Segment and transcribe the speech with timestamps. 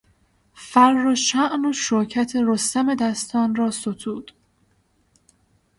[0.53, 4.31] فر و شأن و شوکت رستم دستان را ستود.